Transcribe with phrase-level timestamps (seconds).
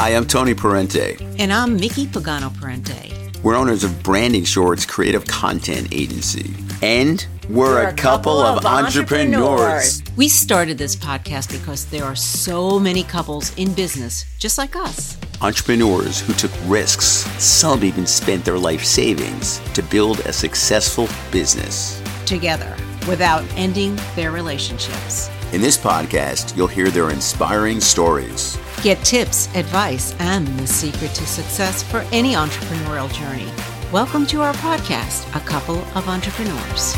[0.00, 1.20] Hi, I'm Tony Parente.
[1.38, 3.12] And I'm Mickey Pagano Parente.
[3.42, 6.54] We're owners of Branding Shorts Creative Content Agency.
[6.80, 9.42] And we're, we're a, couple, couple of, of entrepreneurs.
[9.42, 10.02] entrepreneurs.
[10.16, 15.18] We started this podcast because there are so many couples in business just like us.
[15.42, 22.02] Entrepreneurs who took risks, some even spent their life savings to build a successful business.
[22.24, 22.74] Together,
[23.06, 25.28] without ending their relationships.
[25.52, 28.56] In this podcast, you'll hear their inspiring stories.
[28.82, 33.46] Get tips, advice, and the secret to success for any entrepreneurial journey.
[33.92, 36.94] Welcome to our podcast, A Couple of Entrepreneurs.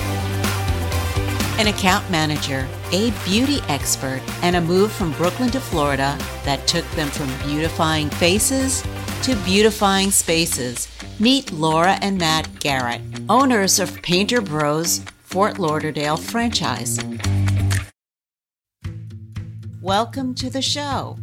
[1.58, 6.88] An account manager, a beauty expert, and a move from Brooklyn to Florida that took
[6.92, 8.84] them from beautifying faces
[9.24, 10.86] to beautifying spaces.
[11.18, 17.00] Meet Laura and Matt Garratt, owners of Painter Bros Fort Lauderdale franchise.
[19.80, 21.18] Welcome to the show.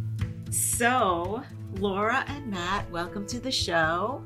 [0.50, 1.44] So,
[1.76, 4.20] Laura and Matt, welcome to the show.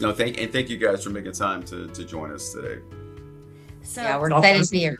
[0.00, 2.82] No, thank and thank you guys for making time to, to join us today.
[3.82, 4.98] So, yeah, we're excited to be here.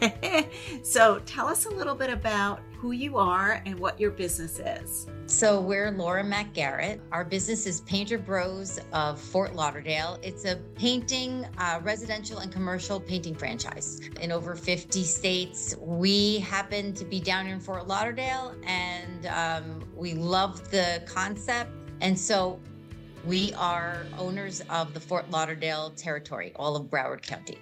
[0.82, 5.06] so, tell us a little bit about who you are and what your business is.
[5.26, 7.00] So, we're Laura Matt Garratt.
[7.10, 10.18] Our business is Painter Bros of Fort Lauderdale.
[10.22, 15.74] It's a painting, uh, residential and commercial painting franchise in over 50 states.
[15.80, 21.70] We happen to be down in Fort Lauderdale and um, we love the concept.
[22.00, 22.60] And so,
[23.24, 27.58] we are owners of the Fort Lauderdale territory, all of Broward County.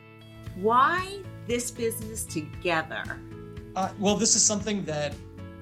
[0.56, 3.04] Why this business together?
[3.74, 5.14] Uh, well, this is something that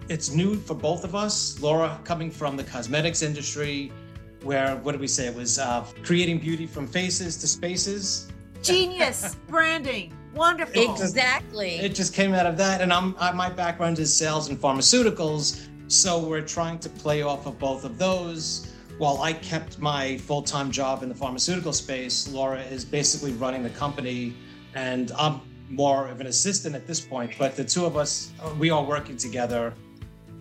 [0.09, 1.61] it's new for both of us.
[1.61, 3.93] Laura coming from the cosmetics industry,
[4.43, 5.27] where what did we say?
[5.27, 8.31] It was uh, creating beauty from faces to spaces.
[8.63, 10.95] Genius branding, wonderful.
[10.95, 11.77] Exactly.
[11.77, 15.67] It just came out of that, and I'm I, my background is sales and pharmaceuticals,
[15.89, 18.71] so we're trying to play off of both of those.
[18.99, 23.71] While I kept my full-time job in the pharmaceutical space, Laura is basically running the
[23.71, 24.37] company,
[24.75, 27.33] and I'm more of an assistant at this point.
[27.39, 29.75] But the two of us, we are working together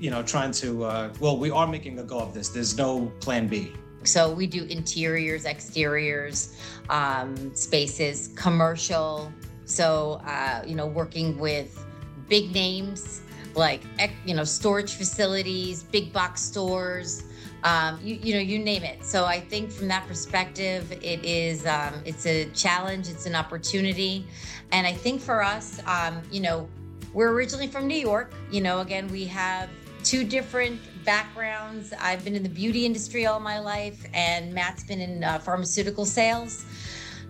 [0.03, 2.49] you know, trying to, uh, well, we are making a go of this.
[2.49, 3.71] There's no plan B.
[4.03, 9.31] So we do interiors, exteriors, um, spaces, commercial.
[9.63, 11.85] So, uh, you know, working with
[12.27, 13.21] big names
[13.55, 13.81] like,
[14.25, 17.23] you know, storage facilities, big box stores,
[17.63, 19.03] um, you, you know, you name it.
[19.05, 24.25] So I think from that perspective, it is, um, it's a challenge, it's an opportunity.
[24.71, 26.67] And I think for us, um, you know,
[27.13, 28.33] we're originally from New York.
[28.51, 29.69] You know, again, we have
[30.03, 31.93] two different backgrounds.
[31.99, 36.05] I've been in the beauty industry all my life, and Matt's been in uh, pharmaceutical
[36.05, 36.65] sales.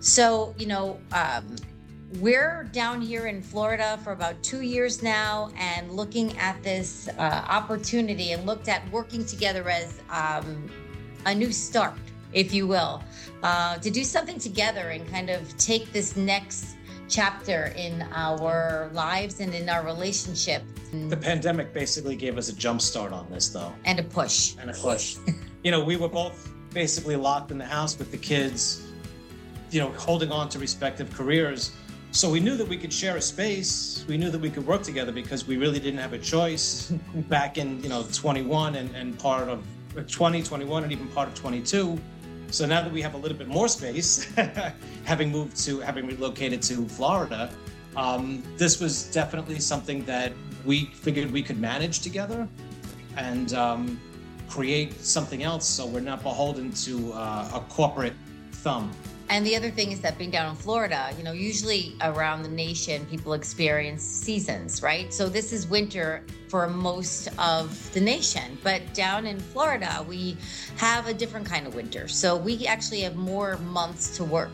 [0.00, 1.56] So, you know, um,
[2.20, 7.44] we're down here in Florida for about two years now and looking at this uh,
[7.48, 10.70] opportunity and looked at working together as um,
[11.26, 11.94] a new start,
[12.32, 13.02] if you will,
[13.42, 16.76] uh, to do something together and kind of take this next
[17.08, 20.62] chapter in our lives and in our relationship.
[21.08, 23.72] The pandemic basically gave us a jump start on this, though.
[23.84, 24.54] And a push.
[24.60, 25.16] And a push.
[25.64, 28.86] you know, we were both basically locked in the house with the kids,
[29.70, 31.72] you know, holding on to respective careers.
[32.14, 34.04] So we knew that we could share a space.
[34.08, 36.90] We knew that we could work together because we really didn't have a choice
[37.28, 39.66] back in, you know, 21 and, and part of
[40.08, 41.98] 20, 21, and even part of 22
[42.54, 44.32] so now that we have a little bit more space,
[45.04, 47.50] having moved to, having relocated to Florida,
[47.96, 50.32] um, this was definitely something that
[50.64, 52.46] we figured we could manage together
[53.16, 54.00] and um,
[54.48, 58.14] create something else so we're not beholden to uh, a corporate
[58.52, 58.92] thumb.
[59.30, 62.48] And the other thing is that being down in Florida, you know, usually around the
[62.48, 65.12] nation, people experience seasons, right?
[65.12, 68.58] So this is winter for most of the nation.
[68.62, 70.36] But down in Florida, we
[70.76, 72.06] have a different kind of winter.
[72.06, 74.50] So we actually have more months to work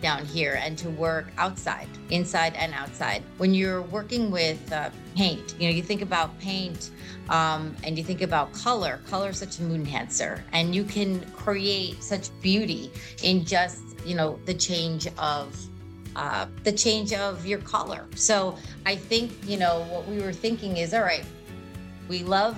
[0.00, 3.22] down here and to work outside, inside and outside.
[3.38, 6.90] When you're working with uh, paint, you know, you think about paint
[7.28, 9.00] um, and you think about color.
[9.08, 12.90] Color is such a mood enhancer, and you can create such beauty
[13.22, 15.56] in just you know the change of
[16.16, 18.06] uh, the change of your color.
[18.14, 21.24] So I think you know what we were thinking is all right.
[22.08, 22.56] We love,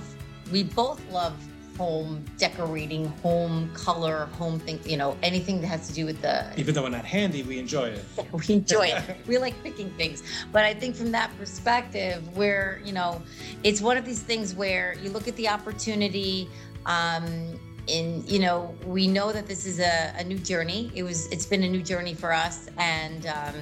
[0.53, 1.35] we both love
[1.81, 4.79] home decorating, home color, home thing.
[4.85, 6.35] You know anything that has to do with the.
[6.59, 8.05] Even though we're not handy, we enjoy it.
[8.33, 9.03] we enjoy it.
[9.27, 10.23] we like picking things,
[10.53, 13.23] but I think from that perspective, where you know,
[13.65, 16.51] it's one of these things where you look at the opportunity.
[16.85, 21.27] Um, and you know we know that this is a, a, new journey it was
[21.33, 23.55] it's been a new journey for us and um,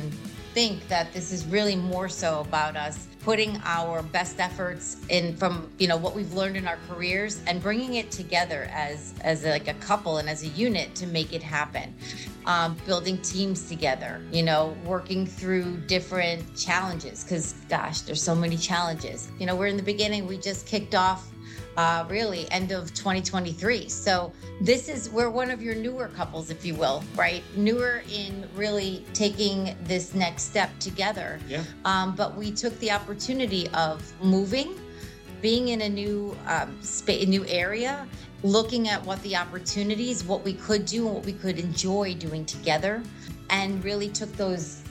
[0.55, 5.70] think that this is really more so about us putting our best efforts in from
[5.76, 9.69] you know what we've learned in our careers and bringing it together as as like
[9.69, 11.94] a couple and as a unit to make it happen.
[12.46, 18.56] Um, building teams together you know working through different challenges because gosh there's so many
[18.56, 19.31] challenges.
[19.38, 21.28] You know we're in the beginning we just kicked off
[21.78, 23.88] uh, really end of 2023.
[23.88, 27.44] So this is we're one of your newer couples, if you will, right?
[27.56, 31.38] Newer in really taking this next step together.
[31.46, 31.62] Yeah.
[31.84, 34.75] Um, but we took the opportunity of moving,
[35.40, 38.08] being in a new um, space, new area,
[38.42, 42.44] looking at what the opportunities, what we could do, and what we could enjoy doing
[42.44, 43.04] together,
[43.50, 44.82] and really took those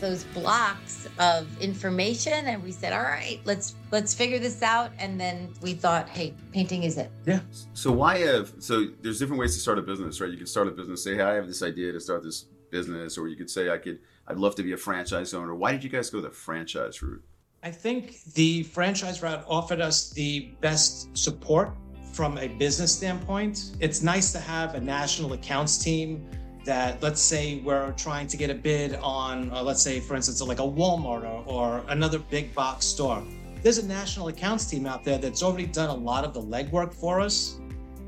[0.00, 4.92] those blocks of information and we said all right let's let's figure this out.
[4.98, 7.10] And then we thought hey painting is it.
[7.26, 7.40] Yeah.
[7.72, 10.30] So why have so there's different ways to start a business right?
[10.30, 13.16] You can start a business say hey i have this idea to start this business
[13.18, 15.54] or you could say i could i'd love to be a franchise owner.
[15.54, 17.22] Why did you guys go the franchise route?
[17.62, 21.70] I think the franchise route offered us the best support
[22.12, 23.76] from a business standpoint.
[23.80, 26.28] It's nice to have a national accounts team
[26.64, 30.40] that let's say we're trying to get a bid on, uh, let's say, for instance,
[30.40, 33.22] like a Walmart or, or another big box store.
[33.62, 36.92] There's a national accounts team out there that's already done a lot of the legwork
[36.94, 37.58] for us.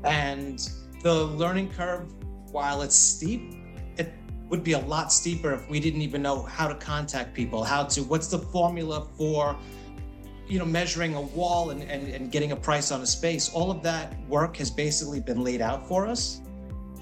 [0.03, 0.59] And
[1.03, 2.11] the learning curve,
[2.51, 3.55] while it's steep,
[3.97, 4.13] it
[4.49, 7.83] would be a lot steeper if we didn't even know how to contact people, how
[7.83, 9.57] to, what's the formula for,
[10.47, 13.49] you know, measuring a wall and, and, and getting a price on a space.
[13.49, 16.41] All of that work has basically been laid out for us.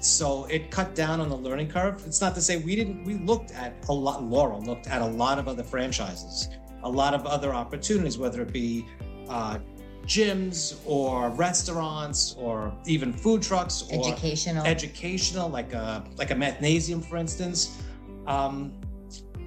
[0.00, 2.02] So it cut down on the learning curve.
[2.06, 5.06] It's not to say we didn't, we looked at a lot, Laura looked at a
[5.06, 6.48] lot of other franchises,
[6.82, 8.86] a lot of other opportunities, whether it be
[9.28, 9.58] uh,
[10.04, 17.04] gyms or restaurants or even food trucks or educational, educational like a, like a mathnasium,
[17.04, 17.82] for instance.
[18.26, 18.72] Um,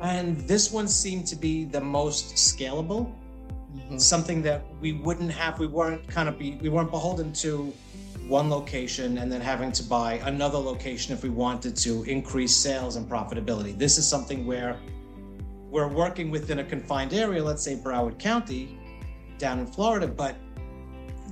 [0.02, 3.14] and this one seemed to be the most scalable,
[3.76, 3.98] mm-hmm.
[3.98, 7.74] something that we wouldn't have, we weren't kind of be, we weren't beholden to
[8.30, 12.96] one location and then having to buy another location if we wanted to increase sales
[12.96, 13.78] and profitability.
[13.78, 14.80] This is something where
[15.70, 18.78] we're working within a confined area, let's say Broward County
[19.40, 20.36] down in Florida, but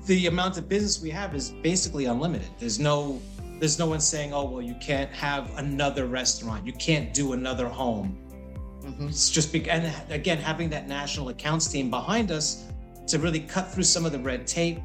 [0.05, 2.49] the amount of business we have is basically unlimited.
[2.59, 3.21] There's no
[3.59, 6.65] there's no one saying, "Oh, well, you can't have another restaurant.
[6.65, 8.17] You can't do another home."
[8.83, 9.07] Mm-hmm.
[9.09, 12.65] It's just be- and again having that national accounts team behind us
[13.07, 14.79] to really cut through some of the red tape,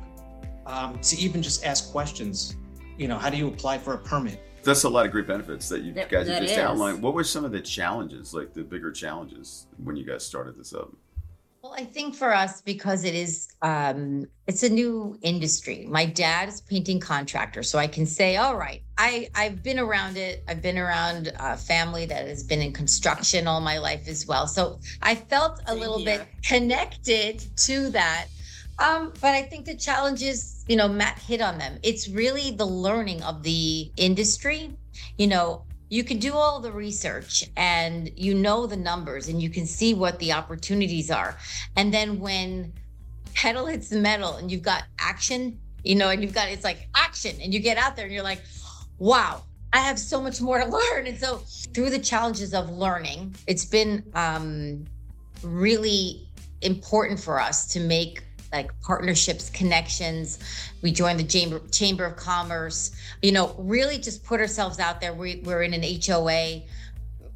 [0.67, 2.56] um, to even just ask questions.
[2.99, 4.41] You know, how do you apply for a permit?
[4.62, 6.59] That's a lot of great benefits that you that, guys have just is.
[6.59, 7.03] outlined.
[7.03, 10.73] What were some of the challenges, like the bigger challenges, when you guys started this
[10.73, 10.93] up?
[11.62, 15.87] Well, I think for us, because it is, um, it's a new industry.
[15.88, 19.79] My dad is a painting contractor, so I can say, all right, I I've been
[19.79, 20.43] around it.
[20.49, 24.49] I've been around a family that has been in construction all my life as well.
[24.49, 26.19] So I felt a little here.
[26.19, 28.26] bit connected to that.
[28.79, 31.79] Um, but I think the challenge is, you know, Matt hit on them.
[31.83, 34.73] It's really the learning of the industry.
[35.19, 39.51] You know, you can do all the research and you know the numbers and you
[39.51, 41.37] can see what the opportunities are.
[41.77, 42.73] And then when
[43.35, 46.89] pedal hits the metal and you've got action, you know, and you've got it's like
[46.97, 48.43] action and you get out there and you're like,
[48.99, 49.43] wow,
[49.73, 51.07] I have so much more to learn.
[51.07, 51.43] And so
[51.75, 54.87] through the challenges of learning, it's been um,
[55.43, 56.27] really
[56.63, 60.39] important for us to make like partnerships, connections.
[60.82, 62.93] We joined the Chamber, Chamber of Commerce,
[63.23, 65.15] you know, really just put ourselves out there.
[65.15, 66.63] We, we're in an HOA,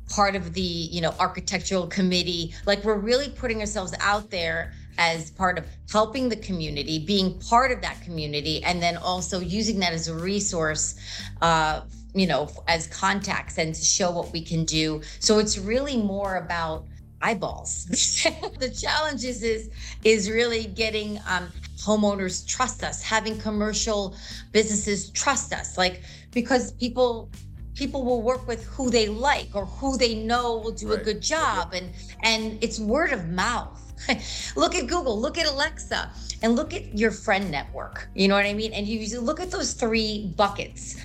[0.08, 2.54] part of the, you know, architectural committee.
[2.66, 7.70] Like we're really putting ourselves out there as part of helping the community, being part
[7.70, 10.98] of that community, and then also using that as a resource,
[11.42, 11.82] uh,
[12.14, 15.02] you know, as contacts and to show what we can do.
[15.18, 16.86] So it's really more about
[17.22, 17.84] eyeballs.
[18.58, 19.70] the challenge is, is
[20.04, 24.16] is really getting um, homeowners trust us, having commercial
[24.52, 27.30] businesses trust us, like because people
[27.74, 31.00] people will work with who they like or who they know will do Right.
[31.00, 31.92] a good job, and
[32.22, 33.82] and it's word of mouth.
[34.56, 36.10] look at Google, look at Alexa,
[36.42, 38.08] and look at your friend network.
[38.14, 38.72] You know what I mean?
[38.74, 40.96] And you look at those three buckets.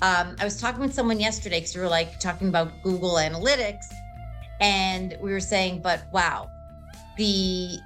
[0.00, 3.84] Um, I was talking with someone yesterday because we were like talking about Google Analytics,
[4.60, 6.50] and we were saying, but wow,
[7.16, 7.78] the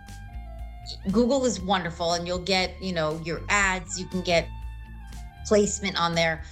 [1.11, 4.49] Google is wonderful, and you'll get you know your ads, you can get
[5.47, 6.43] placement on there,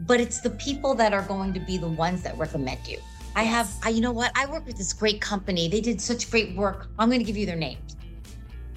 [0.00, 2.98] but it's the people that are going to be the ones that recommend you.
[3.34, 4.32] I have, I, you know what?
[4.34, 5.68] I work with this great company.
[5.68, 6.88] They did such great work.
[6.98, 7.96] I'm going to give you their names.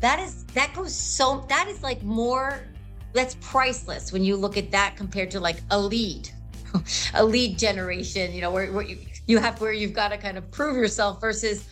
[0.01, 2.61] That is that goes so that is like more
[3.13, 6.29] that's priceless when you look at that compared to like a lead,
[7.13, 8.33] a lead generation.
[8.33, 8.97] You know where, where you
[9.27, 11.67] you have where you've got to kind of prove yourself versus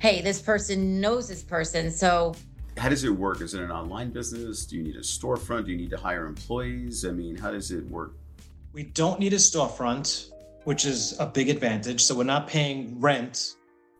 [0.00, 1.90] hey, this person knows this person.
[1.90, 2.34] So
[2.76, 3.40] how does it work?
[3.40, 4.66] Is it an online business?
[4.66, 5.66] Do you need a storefront?
[5.66, 7.04] Do you need to hire employees?
[7.04, 8.14] I mean, how does it work?
[8.72, 10.30] We don't need a storefront,
[10.64, 12.02] which is a big advantage.
[12.02, 13.56] So we're not paying rent.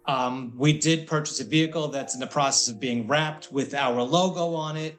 [0.07, 4.03] Um, we did purchase a vehicle that's in the process of being wrapped with our
[4.03, 4.99] logo on it.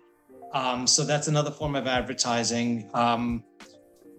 [0.53, 2.89] Um, so that's another form of advertising.
[2.93, 3.43] Um,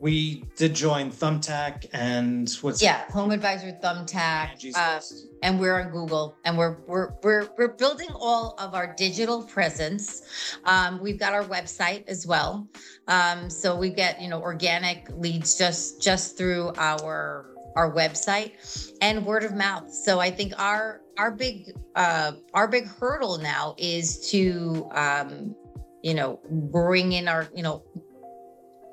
[0.04, 5.00] we did join Thumbtack and what's yeah, Home Advisor Thumbtack, uh,
[5.42, 10.20] and we're on Google, and we're we're we're we're building all of our digital presence.
[10.66, 12.68] Um, we've got our website as well,
[13.08, 18.52] um, so we get you know organic leads just just through our our website
[19.00, 19.90] and word of mouth.
[19.90, 25.56] So I think our our big uh, our big hurdle now is to um,
[26.02, 27.82] you know bring in our you know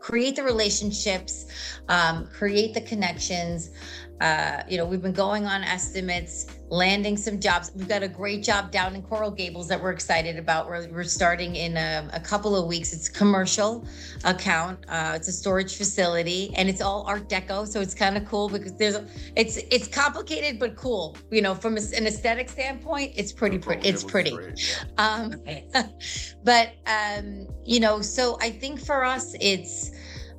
[0.01, 1.45] create the relationships,
[1.87, 3.69] um, create the connections.
[4.19, 7.69] Uh, you know, we've been going on estimates, landing some jobs.
[7.75, 10.67] We've got a great job down in Coral Gables that we're excited about.
[10.67, 12.93] We're, we're starting in a, a couple of weeks.
[12.93, 13.85] It's commercial
[14.23, 14.79] account.
[14.87, 18.47] Uh, it's a storage facility, and it's all Art Deco, so it's kind of cool
[18.49, 21.17] because there's a, it's it's complicated but cool.
[21.29, 23.87] You know, from an aesthetic standpoint, it's pretty pretty.
[23.87, 24.37] It's pretty.
[24.97, 25.35] Um,
[26.43, 29.91] but um, you know, so I think for us, it's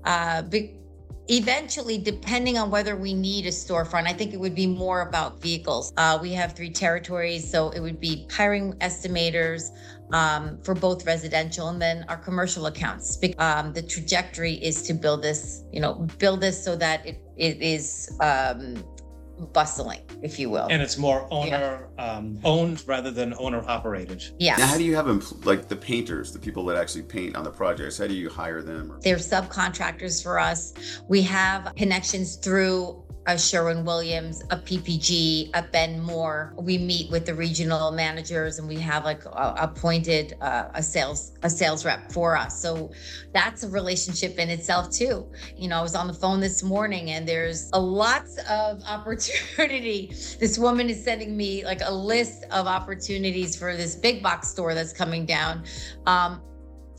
[0.05, 0.82] uh, big
[1.29, 5.41] eventually depending on whether we need a storefront i think it would be more about
[5.41, 5.93] vehicles.
[5.97, 9.71] Uh, we have three territories so it would be hiring estimators
[10.12, 13.19] um, for both residential and then our commercial accounts.
[13.38, 17.62] Um, the trajectory is to build this you know build this so that it, it
[17.62, 18.85] is um,
[19.52, 20.68] bustling, if you will.
[20.70, 22.04] And it's more owner yeah.
[22.04, 24.25] um, owned rather than owner operated.
[24.38, 24.56] Yeah.
[24.56, 27.44] Now, how do you have them, like the painters, the people that actually paint on
[27.44, 27.99] the projects?
[27.99, 28.99] How do you hire them?
[29.02, 30.75] They're subcontractors for us.
[31.08, 36.55] We have connections through a Sherwin Williams, a PPG, a Ben Moore.
[36.57, 41.33] We meet with the regional managers and we have like a, appointed uh, a sales
[41.43, 42.61] a sales rep for us.
[42.61, 42.91] So
[43.33, 45.26] that's a relationship in itself too.
[45.57, 50.09] You know, I was on the phone this morning and there's a lots of opportunity.
[50.41, 54.75] This woman is sending me like a list of opportunities for this big box store
[54.75, 55.64] that's coming down.
[56.07, 56.43] Um,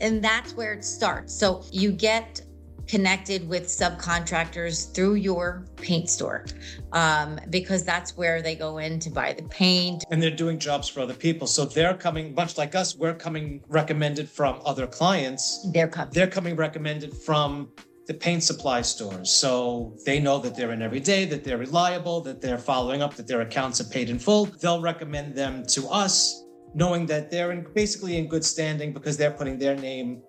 [0.00, 1.34] and that's where it starts.
[1.34, 2.40] So you get
[2.86, 6.44] connected with subcontractors through your paint store
[6.92, 10.04] um, because that's where they go in to buy the paint.
[10.10, 11.46] And they're doing jobs for other people.
[11.46, 15.66] So they're coming, much like us, we're coming recommended from other clients.
[15.72, 16.12] They're coming.
[16.12, 17.70] They're coming recommended from
[18.06, 19.30] the paint supply stores.
[19.30, 23.14] So they know that they're in every day, that they're reliable, that they're following up,
[23.14, 24.46] that their accounts are paid in full.
[24.46, 29.30] They'll recommend them to us, knowing that they're in, basically in good standing because they're
[29.30, 30.22] putting their name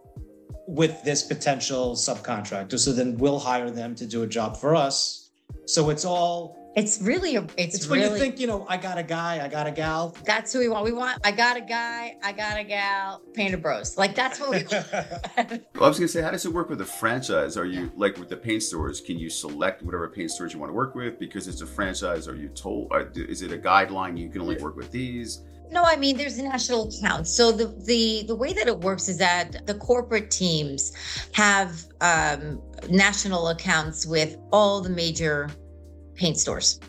[0.68, 2.80] with this potential subcontractor.
[2.80, 5.30] So then we'll hire them to do a job for us.
[5.66, 8.98] So it's all it's really it's, it's really, when you think you know I got
[8.98, 10.16] a guy I got a gal.
[10.26, 10.84] That's who we want.
[10.84, 13.98] We want I got a guy I got a gal painter bros.
[13.98, 14.92] Like that's what we want.
[15.76, 17.56] well, I was gonna say how does it work with a franchise?
[17.56, 20.70] Are you like with the paint stores can you select whatever paint stores you want
[20.70, 21.18] to work with?
[21.18, 24.76] Because it's a franchise are you told is it a guideline you can only work
[24.76, 27.32] with these no, I mean there's national accounts.
[27.32, 30.94] So the the the way that it works is that the corporate teams
[31.34, 35.50] have um, national accounts with all the major
[36.16, 36.80] paint stores.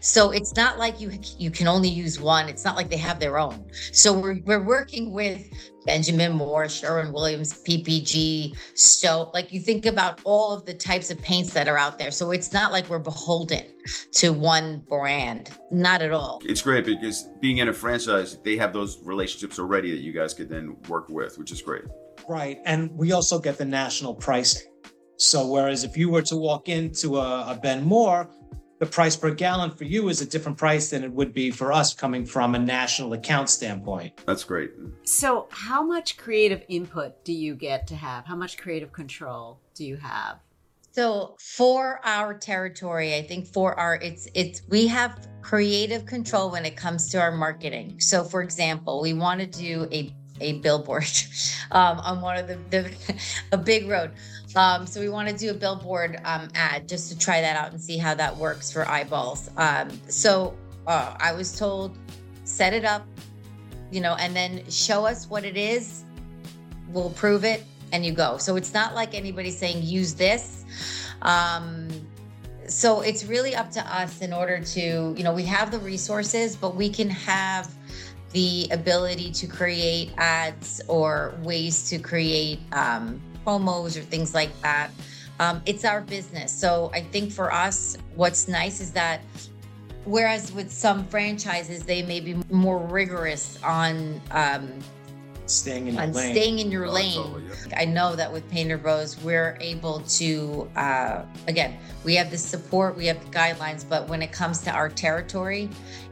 [0.00, 2.48] So it's not like you you can only use one.
[2.48, 3.64] It's not like they have their own.
[3.92, 5.48] So we're we're working with
[5.84, 11.20] Benjamin Moore, Sherwin Williams, PPG, So Like you think about all of the types of
[11.20, 12.10] paints that are out there.
[12.10, 13.64] So it's not like we're beholden
[14.12, 15.50] to one brand.
[15.70, 16.40] Not at all.
[16.44, 20.34] It's great because being in a franchise, they have those relationships already that you guys
[20.34, 21.84] could then work with, which is great.
[22.28, 22.58] Right.
[22.64, 24.70] And we also get the national pricing.
[25.16, 28.28] So whereas if you were to walk into a, a Ben Moore,
[28.78, 31.72] the price per gallon for you is a different price than it would be for
[31.72, 34.20] us coming from a national account standpoint.
[34.26, 34.72] That's great.
[35.04, 38.26] So, how much creative input do you get to have?
[38.26, 40.38] How much creative control do you have?
[40.94, 46.64] So for our territory, I think for our it's it's we have creative control when
[46.64, 47.98] it comes to our marketing.
[47.98, 51.10] So for example, we want to do a a billboard
[51.70, 52.94] um, on one of the, the
[53.52, 54.12] a big road.
[54.56, 57.72] Um, so we want to do a billboard um, ad just to try that out
[57.72, 59.50] and see how that works for eyeballs.
[59.56, 61.98] Um, so uh, I was told,
[62.44, 63.04] set it up,
[63.90, 66.04] you know, and then show us what it is.
[66.88, 68.38] We'll prove it, and you go.
[68.38, 70.64] So it's not like anybody saying use this.
[71.22, 71.88] Um,
[72.68, 76.56] so it's really up to us in order to, you know, we have the resources,
[76.56, 77.74] but we can have
[78.34, 84.90] the ability to create ads or ways to create um, promos or things like that.
[85.40, 86.52] Um, it's our business.
[86.52, 89.20] So I think for us, what's nice is that
[90.04, 94.68] whereas with some franchises, they may be more rigorous on um,
[95.46, 96.34] staying in your on lane.
[96.34, 97.12] staying in your Oh, lane.
[97.14, 97.78] totally, yeah.
[97.80, 102.96] I know that with Painter Bros, we're able to, uh, again, we have the support,
[102.96, 105.68] we have the guidelines, but when it comes to our territory,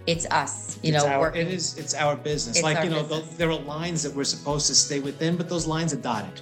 [0.07, 2.57] it's us, you It's know, our, it is it's our business.
[2.57, 3.29] It's like our you know, business.
[3.31, 6.41] the, there are lines that we're supposed to stay within, but those lines are dotted.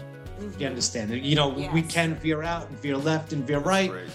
[0.59, 1.11] You understand?
[1.11, 4.09] You know, we can veer out and veer left and veer right Great.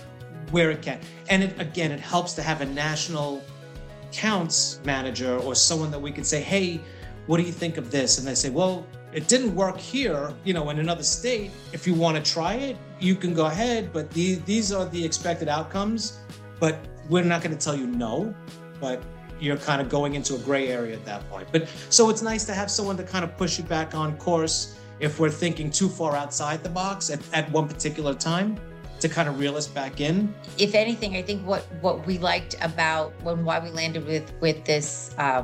[0.51, 0.99] where it can.
[1.29, 3.43] And it, again, it helps to have a national
[4.09, 6.81] accounts manager or someone that we can say, "Hey,
[7.27, 10.53] what do you think of this?" And they say, "Well, it didn't work here, you
[10.53, 11.51] know, in another state.
[11.71, 15.03] If you want to try it, you can go ahead, but these these are the
[15.03, 16.19] expected outcomes,
[16.59, 16.77] but
[17.09, 18.35] we're not going to tell you no,
[18.81, 19.01] but
[19.39, 21.47] you're kind of going into a gray area at that point.
[21.51, 24.77] But so it's nice to have someone to kind of push you back on course
[24.99, 28.57] if we're thinking too far outside the box at, at one particular time
[28.99, 30.33] to kind of reel us back in.
[30.57, 34.63] if anything, I think what what we liked about when why we landed with with
[34.65, 35.43] this uh,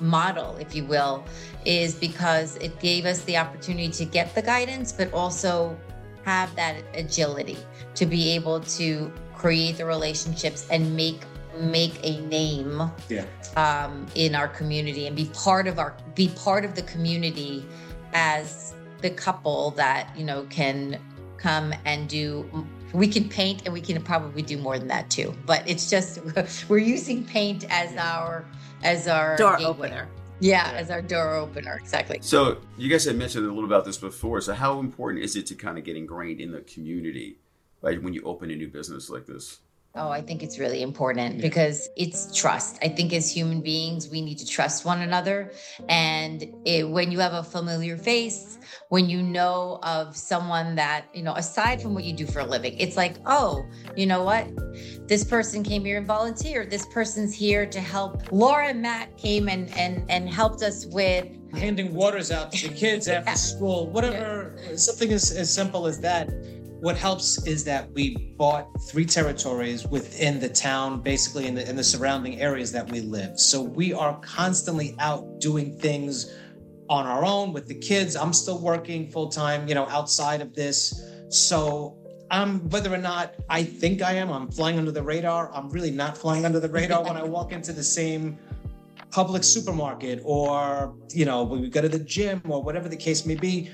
[0.00, 1.24] model, if you will,
[1.64, 5.76] is because it gave us the opportunity to get the guidance, but also
[6.24, 7.58] have that agility
[7.94, 11.20] to be able to create the relationships and make
[11.58, 13.24] make a name Yeah.
[13.56, 17.66] um, in our community and be part of our be part of the community
[18.14, 18.72] as
[19.02, 20.98] the couple that you know can
[21.36, 22.48] come and do
[22.92, 26.18] we can paint and we can probably do more than that too but it's just
[26.68, 28.44] we're using paint as our
[28.82, 29.70] as our Door gateway.
[29.70, 30.08] opener.
[30.40, 33.96] yeah, as our door opener exactly So you guys had mentioned a little about this
[33.96, 34.40] before.
[34.40, 37.38] So how important is it to kind of get ingrained in the community,
[37.80, 38.02] right?
[38.02, 39.60] When you open a new business like this?
[39.94, 41.42] Oh, I think it's really important Yeah.
[41.42, 42.78] because it's trust.
[42.82, 45.52] I think as human beings, we need to trust one another.
[45.88, 48.58] And it, when you have a familiar face,
[48.88, 52.44] when you know of someone that, you know, aside from what you do for a
[52.44, 54.46] living, it's like, oh, you know what?
[55.08, 56.70] This person came here and volunteered.
[56.70, 58.32] This person's here to help.
[58.32, 62.74] Laura and Matt came and and and helped us with handing waters out to the
[62.74, 63.34] kids after Yeah.
[63.34, 66.30] school, whatever, something as, as simple as that.
[66.82, 71.76] What helps is that we bought three territories within the town, basically in the in
[71.76, 73.38] the surrounding areas that we live.
[73.38, 76.34] So we are constantly out doing things
[76.88, 78.16] on our own with the kids.
[78.16, 81.00] I'm still working full time, you know, outside of this.
[81.28, 81.96] So
[82.32, 85.54] I'm whether or not I think I am, I'm flying under the radar.
[85.54, 88.36] I'm really not flying under the radar when I walk into the same
[89.12, 93.36] public supermarket or you know we go to the gym or whatever the case may
[93.36, 93.70] be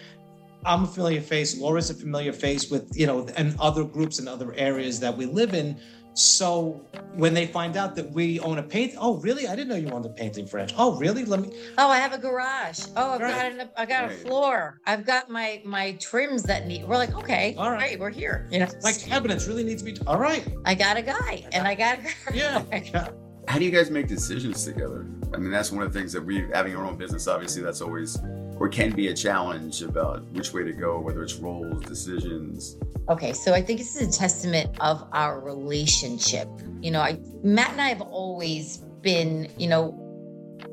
[0.65, 4.29] i'm a familiar face laura's a familiar face with you know and other groups and
[4.29, 5.79] other areas that we live in
[6.15, 9.77] so when they find out that we own a paint oh really i didn't know
[9.77, 12.81] you owned a painting franchise oh really let me Oh, I have a garage.
[12.97, 13.53] Oh, I've Right.
[13.53, 14.81] got an, I got a floor.
[14.85, 16.85] I've got my my trims that need.
[16.89, 17.81] We're like, okay, All all right.
[17.81, 18.49] right, we're here.
[18.51, 21.69] You know, my cabinets really need to be all right I got a guy, and
[21.69, 22.11] I got a guy.
[22.35, 23.09] yeah, yeah.
[23.47, 25.07] How do you guys make decisions together?
[25.33, 27.81] I mean, that's one of the things that we, having our own business, obviously, that's
[27.81, 28.17] always
[28.61, 32.77] or can be a challenge about which way to go, whether it's roles, decisions.
[33.09, 36.49] Okay, so I think this is a testament of our relationship.
[36.81, 39.95] You know, I Matt and I have always been, you know,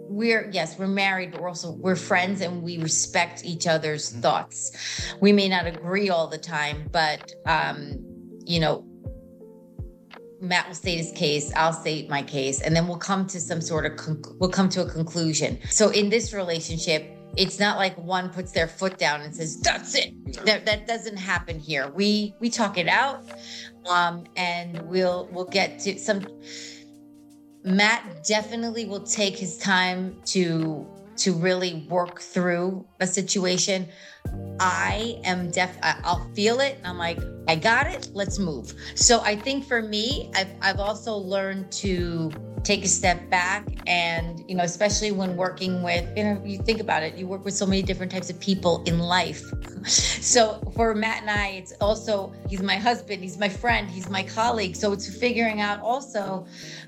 [0.07, 4.21] we're yes, we're married, but we're also we're friends and we respect each other's Mhm.
[4.21, 4.71] thoughts.
[5.19, 7.97] We may not agree all the time, but um,
[8.45, 8.83] you know,
[10.41, 13.61] Matt will state his case, I'll state my case, and then we'll come to some
[13.61, 15.57] sort of conc- we'll come to a conclusion.
[15.69, 19.95] So in this relationship, it's not like one puts their foot down and says, "That's
[19.95, 20.13] it."
[20.45, 21.89] That that doesn't happen here.
[21.89, 23.23] We we talk it out,
[23.89, 26.27] um, and we'll we'll get to some.
[27.63, 33.87] Matt definitely will take his time to to really work through a situation.
[34.59, 38.73] I am def I- I'll feel it I'm like, I got it, let's move.
[38.95, 44.43] So I think for me, I've I've also learned to take a step back and
[44.49, 47.53] you know, especially when working with, you know, you think about it, you work with
[47.53, 49.43] so many different types of people in life.
[49.87, 54.23] So for Matt and I, it's also he's my husband, he's my friend, he's my
[54.23, 54.75] colleague.
[54.75, 56.47] So it's figuring out also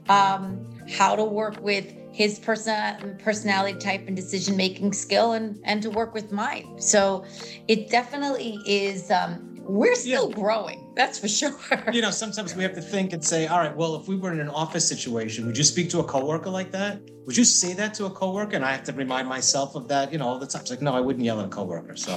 [0.10, 5.84] um, how to work with his person personality type and decision making skill and and
[5.84, 6.82] to work with mine.
[6.82, 7.24] So
[7.68, 11.54] it definitely is um we're still growing that's for sure.
[11.94, 14.32] You know sometimes we have to think and say all right well if we were
[14.34, 17.02] in an office situation would you speak to a coworker like that?
[17.28, 18.56] Would you say that to a coworker?
[18.56, 20.62] And i have to remind myself of that you know all the time.
[20.62, 22.14] It's like no i wouldn't yell at a coworker so.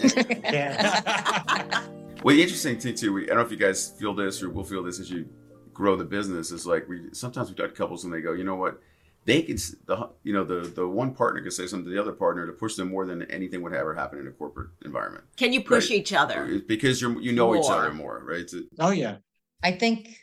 [0.44, 1.86] Yeah.
[2.22, 4.50] Well, the interesting thing too, we, I don't know if you guys feel this or
[4.50, 5.26] will feel this as you
[5.72, 6.50] grow the business.
[6.50, 8.78] Is like we sometimes we talk to couples and they go, you know what,
[9.26, 9.56] they can
[9.86, 12.52] the you know the the one partner can say something to the other partner to
[12.52, 15.90] push them more than anything would ever happen in a corporate environment Can you push
[15.90, 15.98] Right.
[15.98, 16.60] each other?
[16.66, 18.40] because you're you know each other more, right?
[18.40, 19.16] It's- oh yeah
[19.62, 20.16] i think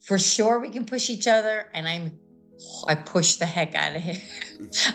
[0.00, 2.18] for sure we can push each other and i'm
[2.86, 4.18] I push the heck out of him.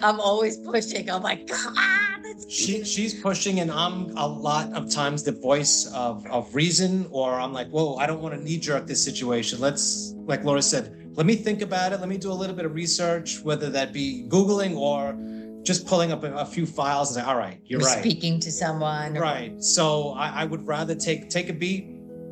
[0.04, 1.10] I'm always pushing.
[1.10, 5.32] I'm like, come on, let's she, she's pushing, and I'm a lot of times the
[5.32, 9.04] voice of, of reason, or I'm like, whoa, I don't want to knee jerk this
[9.04, 9.60] situation.
[9.60, 12.00] Let's, like Laura said, let me think about it.
[12.02, 15.16] Let me do a little bit of research, whether that be Googling or
[15.64, 18.00] just pulling up a, few files and say, all right, you're or right.
[18.00, 19.18] speaking to someone.
[19.18, 19.64] or- Right.
[19.64, 21.86] So I, I would rather take take a beat,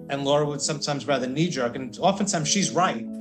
[0.09, 3.05] and Laura would sometimes rather knee jerk, and oftentimes she's right.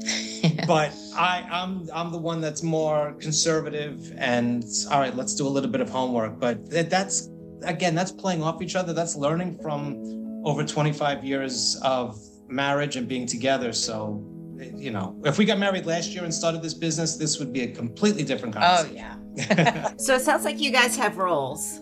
[0.67, 5.49] But I, I'm I'm the one that's more conservative, and all right, let's do a
[5.49, 6.41] little bit of homework.
[6.41, 7.31] But that, that's
[7.63, 8.93] again, that's playing off each other.
[8.93, 13.73] That's learning from over 25 years of marriage and being together.
[13.73, 14.29] So.
[14.57, 17.63] You know, if we got married last year and started this business, this would be
[17.63, 19.05] a completely different oh, conversation.
[19.05, 21.81] Oh yeah, So it sounds like you guys have roles.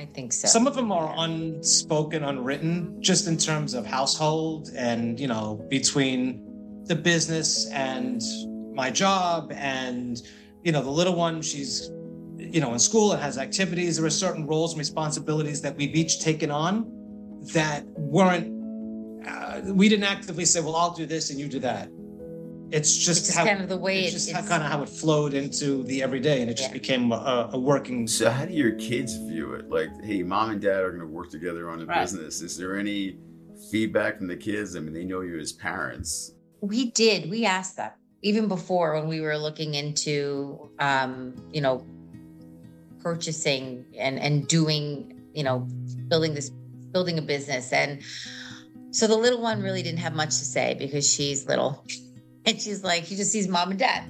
[0.00, 0.48] I think so.
[0.48, 6.82] Some of them are unspoken, unwritten, just in terms of household and, you know, between
[6.86, 8.22] the business and
[8.74, 10.22] my job and,
[10.64, 11.90] you know, the little one, she's,
[12.38, 13.98] you know, in school and has activities.
[13.98, 16.86] There are certain roles and responsibilities that we've each taken on
[17.52, 18.48] that weren't,
[19.26, 21.88] uh, we didn't actively say, well, I'll do this and you do that.
[22.72, 24.70] It's just, It's just how, kind of the way it's it- just it's- kind of
[24.70, 26.74] how it flowed into the everyday and it just Yeah.
[26.74, 29.68] became a, a working So how do your kids view it?
[29.68, 32.00] Like, hey, mom and dad are going to work together on a Right.
[32.02, 32.40] business.
[32.42, 33.18] Is there any
[33.72, 34.76] feedback from the kids?
[34.76, 36.32] I mean, they know you as parents.
[36.62, 37.30] we did.
[37.30, 37.90] We asked them
[38.22, 41.84] even before when we were looking into, um, you know,
[43.00, 45.60] purchasing and and doing, you know,
[46.08, 46.50] building this,
[46.92, 47.72] building a business.
[47.72, 48.02] And
[48.90, 51.84] so the little one really didn't have much to say because she's little,
[52.46, 54.04] and she's like, she just sees mom and dad.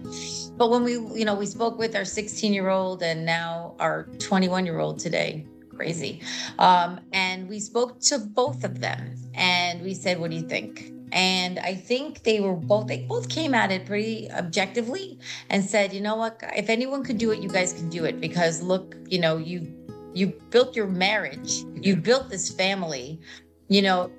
[0.56, 4.04] But when we, you know, we spoke with our 16 year old and now our
[4.18, 6.20] 21 year old today, crazy.
[6.58, 10.92] Um, and we spoke to both of them and we said, What do you think?
[11.12, 15.92] And I think they were both, they both came at it pretty objectively and said,
[15.92, 16.40] You know what?
[16.54, 19.74] If anyone could do it, you guys can do it because look, you know, you,
[20.14, 23.20] you built your marriage, you built this family,
[23.68, 24.10] you know,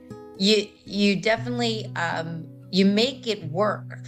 [0.42, 4.00] you, you definitely, um, you make it work.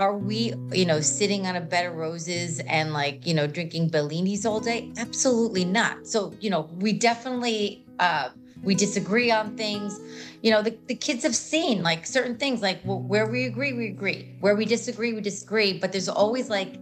[0.00, 3.90] Are we you know sitting on a bed of roses and like you know drinking
[3.90, 4.90] bellinis all day?
[4.98, 6.04] Absolutely not.
[6.08, 8.30] So you know we definitely uh
[8.64, 10.00] we disagree on things.
[10.42, 13.72] You know the, the kids have seen like certain things like well, where we agree
[13.72, 14.36] we agree.
[14.40, 15.78] Where we disagree we disagree.
[15.78, 16.74] But there's always like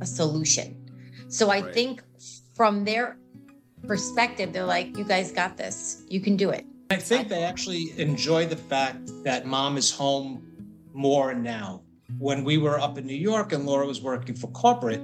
[0.00, 1.28] a solution.
[1.28, 1.74] So i Right.
[1.74, 2.02] think
[2.54, 3.18] from their
[3.86, 6.02] perspective they're like you guys got this.
[6.08, 10.46] You can do it I think they actually enjoy the fact that mom is home
[10.94, 11.82] more now.
[12.18, 15.02] When we were up in New York and Laura was working for corporate,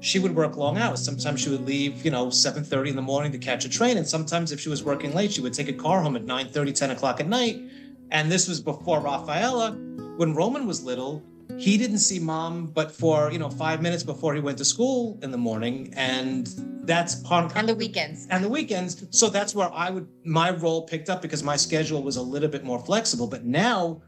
[0.00, 1.02] she would work long hours.
[1.02, 3.96] Sometimes she would leave, you know, 7.30 in the morning to catch a train.
[3.96, 6.74] And sometimes if she was working late, she would take a car home at 9.30,
[6.74, 7.62] 10 o'clock at night.
[8.10, 9.72] And this was before Rafaela.
[10.18, 11.22] When Roman was little,
[11.58, 15.18] he didn't see mom but for, you know, five minutes before he went to school
[15.22, 15.92] in the morning.
[15.96, 16.46] And
[16.84, 19.06] that's part on the weekends and the weekends.
[19.10, 22.48] So that's where I would my role picked up because my schedule was a little
[22.48, 23.26] bit more flexible.
[23.26, 24.02] But now,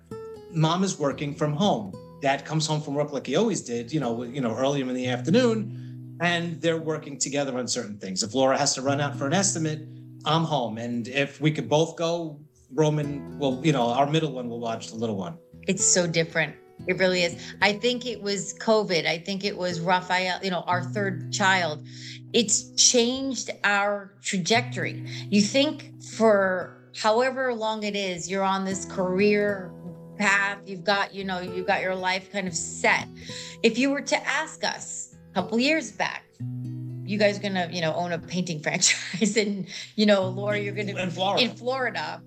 [0.52, 1.92] mom is working from home.
[2.20, 4.94] Dad comes home from work like he always did, you know, you know, earlier in
[4.94, 8.22] the afternoon, and they're working together on certain things.
[8.22, 9.87] If Laura has to run out for an estimate,
[10.24, 12.40] I'm home, and if we could both go,
[12.72, 15.37] Roman will, you know, our middle one will watch the little one.
[15.66, 16.54] it's so different.
[16.87, 17.54] It really is.
[17.62, 19.06] I think it was COVID.
[19.06, 21.87] I think it was Raphael, you know, our third child.
[22.32, 25.04] It's changed our trajectory.
[25.30, 29.72] You think for however long it is, you're on this career
[30.18, 33.08] path, you've got, you know, you've got your life kind of set.
[33.62, 36.24] If you were to ask us a couple years back,
[37.07, 40.75] you guys are gonna, you know, own a painting franchise and, you know, Laura, you're
[40.75, 41.45] gonna In Florida.
[41.45, 42.23] in Florida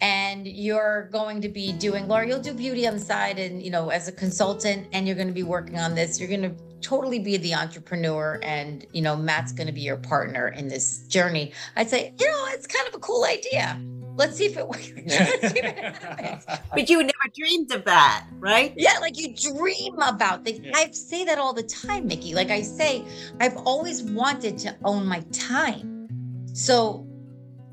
[0.00, 3.70] and you're going to be doing Laura, you'll do beauty on the side and you
[3.70, 6.18] know, as a consultant, and you're gonna be working on this.
[6.18, 10.68] You're gonna totally be the entrepreneur and you know, Matt's gonna be your partner in
[10.68, 11.52] this journey.
[11.76, 13.80] I'd say, you know, it's kind of a cool idea.
[14.14, 14.90] Let's see if it works.
[15.06, 16.44] Let's see if it happens.
[16.72, 18.74] But you never dreamed of that, right?
[18.76, 20.60] Yeah, like you dream about things.
[20.62, 20.72] Yeah.
[20.74, 22.34] I say that all the time, Mickey.
[22.34, 23.04] Like I say,
[23.40, 26.08] I've always wanted to own my time.
[26.52, 27.06] So,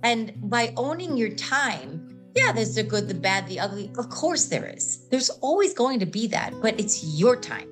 [0.04, 3.91] and by owning your time, yeah, there's the good, the bad, the ugly.
[3.97, 5.08] Of course there is.
[5.10, 7.67] There's always going to be that, but it's your time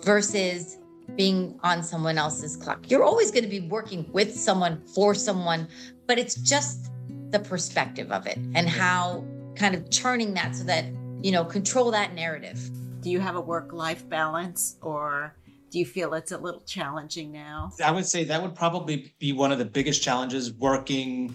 [0.00, 0.78] versus
[1.16, 2.90] being on someone else's clock.
[2.90, 5.68] You're always going to be working with someone for someone,
[6.06, 6.90] but it's just
[7.34, 9.24] the perspective of it and how
[9.56, 10.84] kind of turning that so that,
[11.20, 12.70] you know, control that narrative.
[13.00, 15.34] Do you have a work life balance or
[15.70, 17.72] do you feel it's a little challenging now?
[17.84, 21.34] I would say that would probably be one of the biggest challenges working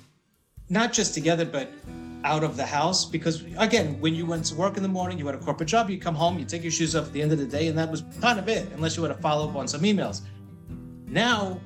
[0.70, 1.70] not just together, but
[2.24, 5.26] out of the house because again when you went to work in the morning you
[5.26, 7.32] had a corporate job you come home you take your shoes off at the end
[7.32, 9.56] of the day and that was kind of it unless you had to follow up
[9.56, 10.24] on some emails
[11.08, 11.58] now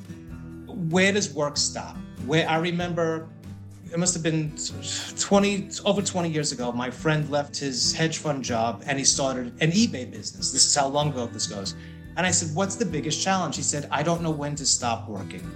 [0.67, 3.28] where does work stop where i remember
[3.93, 4.51] it must have been
[5.19, 9.53] 20 over 20 years ago my friend left his hedge fund job and he started
[9.62, 11.75] an ebay business this is how long ago this goes
[12.17, 15.08] and i said what's the biggest challenge he said i don't know when to stop
[15.08, 15.47] working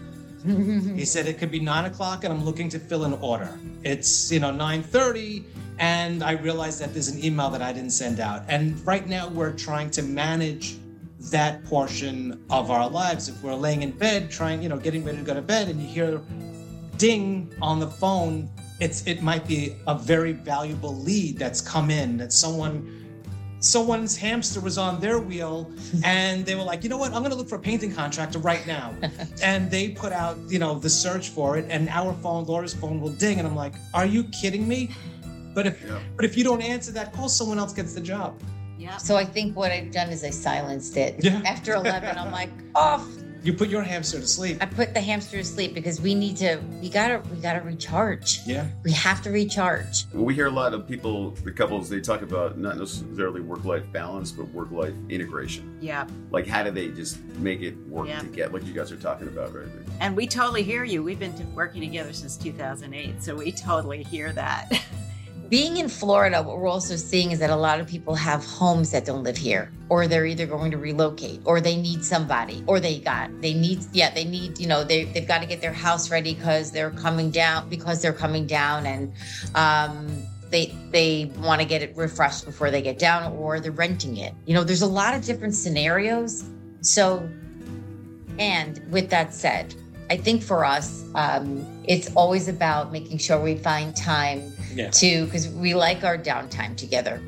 [0.95, 3.60] he said it could be nine o'clock and I'm looking to fill an order.
[3.84, 5.43] It's you know 9:30
[5.80, 8.43] and I realized that there's an email that I didn't send out.
[8.47, 10.78] And right now we're trying to manage
[11.32, 13.28] that portion of our lives.
[13.28, 15.82] If we're laying in bed, trying, you know, getting ready to go to bed and
[15.82, 16.21] you hear
[16.97, 22.17] ding on the phone, it's it might be a very valuable lead that's come in
[22.17, 22.93] that someone
[23.60, 25.71] someone's hamster was on their wheel
[26.03, 28.38] and they were like, you know what, I'm going to look for a painting contractor
[28.38, 28.93] right now.
[29.43, 33.01] and they put out, you know, the search for it and our phone, Laura's phone
[33.01, 33.39] will ding.
[33.39, 34.91] And I'm like, are you kidding me?
[35.55, 35.99] But if, Yeah.
[36.15, 38.39] but if you don't answer that call, someone else gets the job.
[38.77, 38.97] Yeah.
[38.97, 41.15] So I think what I've done is I silenced it.
[41.23, 41.41] Yeah.
[41.43, 43.03] After 11, I'm like, off.
[43.43, 44.58] You put your hamster to sleep.
[44.62, 48.39] I put the hamster to sleep because we need to, we gotta, we gotta recharge.
[48.45, 48.67] Yeah.
[48.84, 50.06] We have to recharge.
[50.13, 54.32] We hear a lot of people, the couples, they talk about not necessarily work-life balance,
[54.32, 55.78] but work-life integration.
[55.80, 56.08] Yeah.
[56.32, 58.19] Like, how do they just make it work Yeah.
[58.19, 58.54] together?
[58.54, 59.67] Like you guys are talking about, right?
[60.00, 61.04] And we totally hear you.
[61.04, 64.71] We've been working together since 2008, so we totally hear that.
[65.49, 68.91] Being in Florida, what we're also seeing is that a lot of people have homes
[68.91, 72.79] that don't live here, or they're either going to relocate, or they need somebody, or
[72.79, 75.73] they got, they need, yeah, they need, you know, they, they've got to get their
[75.73, 79.13] house ready because they're coming down, because they're coming down and,
[79.55, 84.15] um, they they want to get it refreshed before they get down or they're renting
[84.15, 84.33] it.
[84.45, 86.45] You know there's a lot of different scenarios.
[86.79, 87.29] So
[88.39, 89.73] and with that said
[90.10, 94.90] i think for us um, it's always about making sure we find time Yeah.
[94.92, 97.22] to because we like our downtime together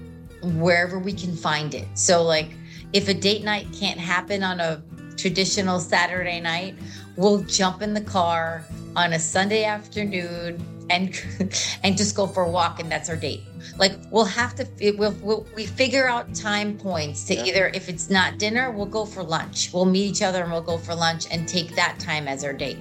[0.43, 2.49] wherever we can find it so like
[2.93, 4.81] if a date night can't happen on a
[5.17, 6.75] traditional saturday night
[7.17, 8.63] we'll jump in the car
[8.95, 11.21] on a sunday afternoon and
[11.83, 13.41] and just go for a walk and that's our date
[13.77, 14.65] like we'll have to
[14.97, 17.45] we'll, we'll we figure out time points to Yeah.
[17.45, 20.61] either if it's not dinner we'll go for lunch we'll meet each other and we'll
[20.61, 22.79] go for lunch and take that time as our date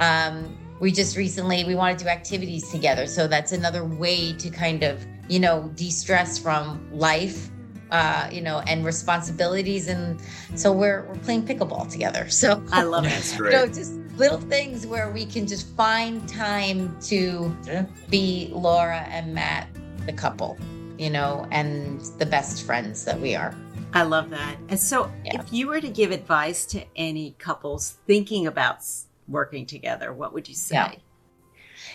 [0.00, 4.50] um we just recently we want to do activities together so that's another way to
[4.50, 7.48] kind of you know de-stress from life
[7.90, 10.20] uh you know and responsibilities and
[10.54, 13.10] so we're we're playing pickleball together so I love it.
[13.10, 17.86] That's you know just little things where we can just find time to Yeah.
[18.10, 19.68] be Laura and Matt
[20.06, 20.58] the couple
[20.98, 23.54] you know and the best friends that we are
[23.96, 24.56] I love that.
[24.70, 25.40] And so, Yeah.
[25.40, 30.32] if you were to give advice to any couples thinking about s- working together, what
[30.32, 30.74] would you say?
[30.74, 30.92] Yeah.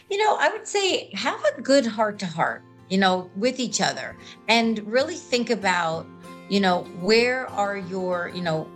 [0.09, 3.79] you know i would say have a good heart to heart you know with each
[3.81, 6.05] other and really think about
[6.49, 8.67] you know where are your you know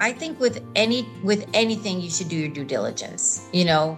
[0.00, 3.96] i think with any with anything you should do your due diligence you know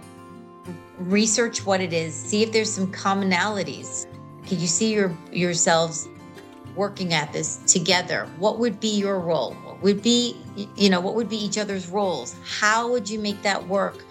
[0.99, 4.05] research what it is see if there's some commonalities
[4.47, 6.07] can you see your yourselves
[6.75, 9.53] working at this together what would be your role?
[9.53, 10.35] What would be
[10.75, 12.35] you know what would be each other's roles?
[12.43, 14.03] How would you make that work?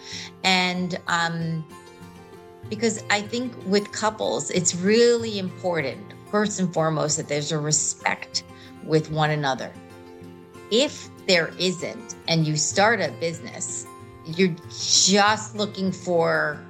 [0.43, 1.65] And um
[2.71, 8.45] because i think with couples it's really important first and foremost that there's a respect
[8.85, 9.71] with one another.
[10.71, 13.87] If there isn't and you start a business
[14.27, 16.61] you're just looking for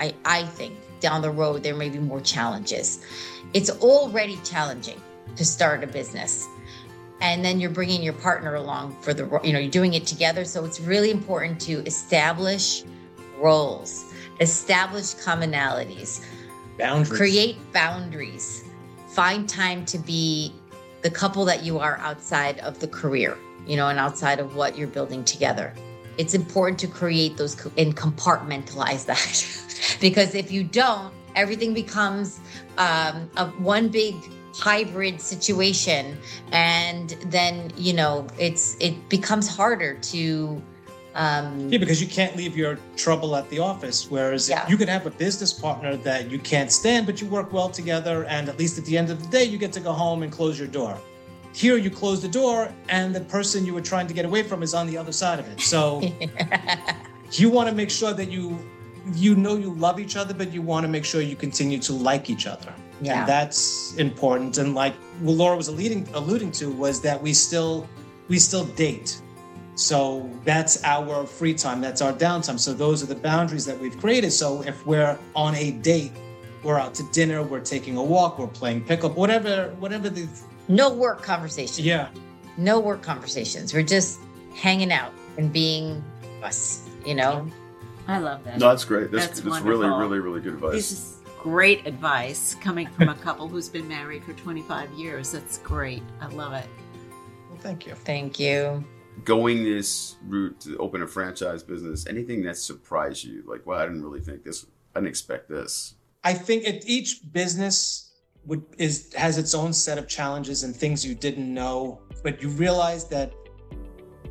[0.00, 3.04] i i think down the road there may be more challenges
[3.54, 5.00] it's already challenging
[5.36, 6.46] to start a business.
[7.20, 10.44] And then you're bringing your partner along for the you know you're doing it together.
[10.44, 12.82] So it's really important to establish
[13.38, 14.04] roles
[14.40, 16.24] establish commonalities
[16.78, 17.16] Boundaries.
[17.16, 18.64] create boundaries
[19.08, 20.52] find time to be
[21.02, 23.36] the couple that you are outside of the career
[23.66, 25.72] you know and outside of what you're building together.
[26.18, 29.58] It's important to create those co- and compartmentalize that.
[30.00, 32.40] Because if you don't everything becomes
[32.78, 34.14] um, a one big
[34.54, 36.16] hybrid situation
[36.52, 40.62] and then you know it's it becomes harder to
[41.14, 44.10] um Yeah, because you can't leave your trouble at the office.
[44.10, 44.68] Whereas Yeah.
[44.68, 48.24] you could have a business partner that you can't stand, but you work well together,
[48.24, 50.32] and at least at the end of the day, you get to go home and
[50.32, 50.98] close your door.
[51.52, 54.62] Here, you close the door, and the person you were trying to get away from
[54.62, 55.60] is on the other side of it.
[55.60, 56.00] So
[57.32, 58.58] you want to make sure that you
[59.14, 61.92] you know you love each other, but you want to make sure you continue to
[61.92, 62.72] like each other.
[63.00, 63.20] Yeah.
[63.20, 64.58] And that's important.
[64.58, 67.88] And like what Laura was alluding alluding to was that we still
[68.28, 69.20] we still date.
[69.74, 72.58] So that's our free time, that's our downtime.
[72.58, 74.30] So those are the boundaries that we've created.
[74.30, 76.12] So if we're on a date,
[76.62, 80.28] we're out to dinner, we're taking a walk, we're playing pickup, whatever, whatever the
[80.68, 81.80] No work conversations.
[81.80, 82.08] yeah.
[82.58, 83.72] No work conversations.
[83.72, 84.20] We're just
[84.54, 86.04] hanging out and being
[86.42, 87.46] us, you know?
[88.08, 88.58] I love that.
[88.58, 89.10] No, that's great.
[89.10, 90.72] That's, That's that's, really, really, really good advice.
[90.72, 95.32] This is great advice coming from a couple who's been married for 25 years.
[95.32, 96.02] That's great.
[96.20, 96.66] I love it.
[97.48, 97.94] Well, thank you.
[97.94, 98.84] Thank you.
[99.24, 103.44] Going this route to open a franchise business, anything that surprised you?
[103.46, 104.66] Like, well, I didn't really think this.
[104.94, 105.94] I didn't expect this.
[106.24, 108.10] I think it, each business
[108.46, 112.48] would is has its own set of challenges and things you didn't know, but you
[112.48, 113.32] realize that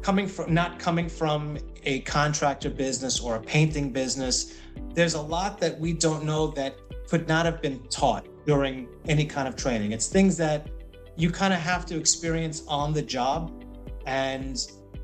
[0.01, 4.57] coming from not coming from a contractor business or a painting business,
[4.93, 6.75] there's a lot that we don't know that
[7.07, 9.91] could not have been taught during any kind of training.
[9.91, 10.69] It's things that
[11.17, 13.63] you kind of have to experience on the job.
[14.05, 14.57] And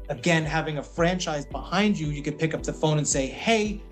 [0.09, 3.83] again, having a franchise behind you, you could pick up the phone and say, Hey,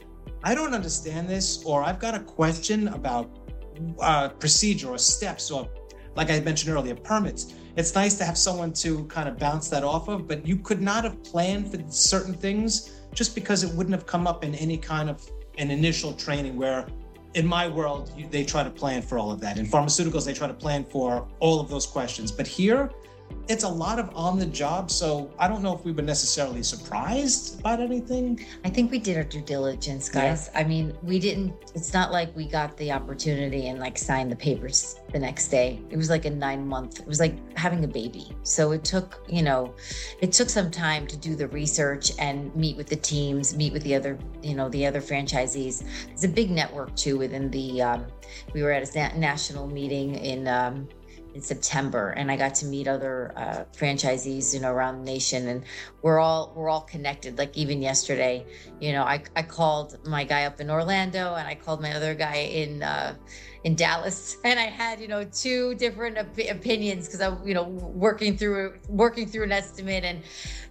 [0.43, 3.39] I don't understand this, or I've got a question about
[3.99, 5.67] uh, procedure or steps, or
[6.15, 7.53] like I mentioned earlier, permits.
[7.77, 10.81] It's nice to have someone to kind of bounce that off of, but you could
[10.81, 14.77] not have planned for certain things just because it wouldn't have come up in any
[14.77, 16.87] kind of an initial training where
[17.33, 19.57] in my world you, they try to plan for all of that.
[19.57, 22.31] In pharmaceuticals they try to plan for all of those questions.
[22.31, 22.91] But here
[23.47, 26.63] it's a lot of on the job so i don't know if we were necessarily
[26.63, 30.29] surprised about anything I think we did our due diligence, Yeah.
[30.29, 30.49] guys.
[30.55, 34.35] I mean, we didn't, it's not like we got the opportunity and like signed the
[34.35, 35.79] papers the next day.
[35.91, 38.31] It was like a nine month, it was like having a baby.
[38.43, 39.75] So it took, you know,
[40.19, 43.83] it took some time to do the research and meet with the teams, meet with
[43.83, 45.83] the other, you know, the other franchisees.
[46.07, 48.05] There's a big network too within the, um,
[48.53, 50.87] we were at a na- national meeting in, um,
[51.35, 55.49] in September, and I got to meet other uh, franchisees, you know, around the nation,
[55.49, 55.63] and
[56.01, 57.37] we're all we're all connected.
[57.37, 58.45] Like even yesterday,
[58.79, 62.15] you know, I, I called my guy up in Orlando, and I called my other
[62.15, 63.15] guy in uh,
[63.65, 67.63] in Dallas, and I had you know two different op- opinions because I'm you know
[67.63, 70.21] working through working through an estimate, and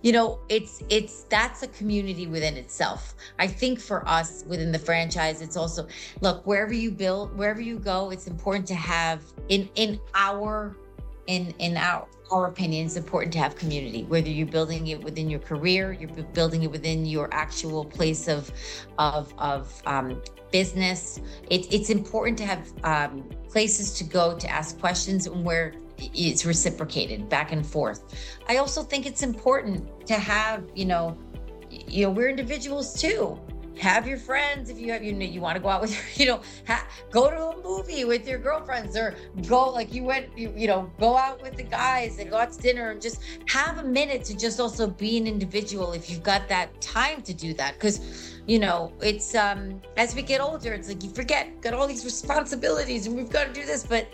[0.03, 3.15] you know it's it's that's a community within itself.
[3.41, 5.89] I think for us within the franchise, it's also
[6.21, 10.77] look wherever you build wherever you go, it's important to have in in our
[11.27, 15.31] in in our our opinion it's important to have community whether you're building it within
[15.31, 18.51] your career you're building it within your actual place of
[18.99, 20.21] of of um,
[20.55, 21.19] business.
[21.51, 26.47] It, it's important to have um, places to go to ask questions and where it's
[26.47, 28.01] reciprocated back and forth.
[28.49, 31.19] I also think it's important to have you know
[31.71, 33.41] you know we're individuals too
[33.79, 36.27] have your friends if you have you know you want to go out with you
[36.27, 39.15] know ha- go to a movie with your girlfriends or
[39.49, 42.53] go like you went you, you know go out with the guys and go out
[42.53, 46.23] to dinner and just have a minute to just also be an individual if you've
[46.23, 47.75] got that time to do that.
[47.75, 51.87] Because you know it's um as we get older it's like you forget got all
[51.87, 54.07] these responsibilities and we've got to do this but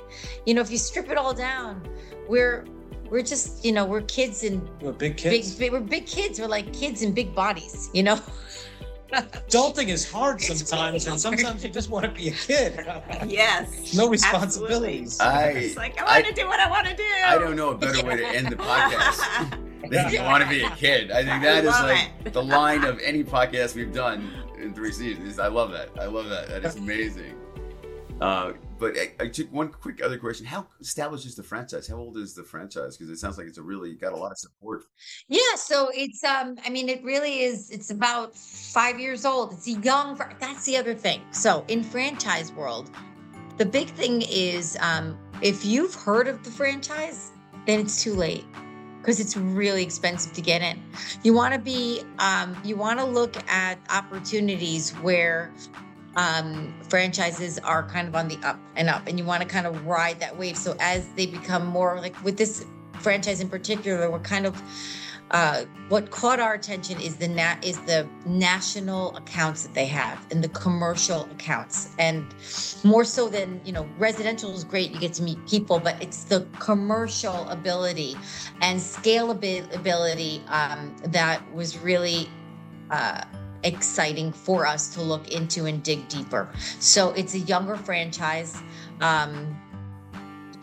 [0.47, 1.83] you know if you strip it all down
[2.29, 2.65] we're
[3.11, 5.55] we're just you know we're kids and we're big kids.
[5.57, 6.39] big we're big kids.
[6.39, 8.21] We're like kids in big bodies you know
[9.13, 12.75] adulting is hard sometimes really and sometimes you just want to be a kid
[13.27, 13.95] Yes.
[13.95, 17.03] no responsibilities I It's like, I want to do what I want to do.
[17.27, 19.51] I don't know a better way to end the podcast
[19.91, 21.11] than you want to be a kid.
[21.11, 22.33] I think that is love like it.
[22.33, 25.39] the line of any podcast we've done in three seasons.
[25.39, 25.89] I love that.
[26.01, 26.49] I love that.
[26.49, 27.35] That is amazing.
[28.21, 31.87] Uh, but I, I took one quick other question: How established is the franchise?
[31.87, 32.97] How old is the franchise?
[32.97, 34.85] Because it sounds like it's a really got a lot of support.
[35.29, 39.53] Yeah, so it's um I mean it really is it's about 5 years old.
[39.53, 41.21] It's a young that's the other thing.
[41.31, 42.91] So in franchise world,
[43.59, 47.31] the big thing is um if you've heard of the franchise,
[47.67, 48.47] then it's too late
[49.01, 50.83] because it's really expensive to get in.
[51.23, 55.53] You want to be um you want to look at opportunities where
[56.17, 59.67] um franchises are kind of on the up and up and you want to kind
[59.67, 60.57] of ride that wave.
[60.57, 62.65] So as they become more like with this
[63.01, 64.61] franchise in particular we're kind of
[65.31, 70.27] uh, what caught our attention is the nat is the national accounts that they have
[70.33, 71.91] and the commercial accounts.
[71.99, 72.35] And
[72.83, 76.25] more so than you know residential is great you get to meet people but it's
[76.25, 78.17] the commercial ability
[78.63, 82.29] and scalability um, that was really
[82.91, 83.23] uh,
[83.65, 86.49] exciting for us to look into and dig deeper.
[86.79, 88.61] So it's a younger franchise
[89.01, 89.57] um,